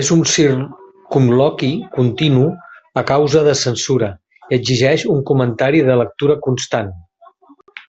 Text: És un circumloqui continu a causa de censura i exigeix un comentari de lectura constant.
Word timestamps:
És 0.00 0.08
un 0.16 0.24
circumloqui 0.32 1.70
continu 1.96 2.44
a 3.04 3.06
causa 3.14 3.44
de 3.48 3.56
censura 3.64 4.12
i 4.42 4.46
exigeix 4.60 5.10
un 5.18 5.26
comentari 5.34 5.82
de 5.92 6.00
lectura 6.06 6.42
constant. 6.50 6.96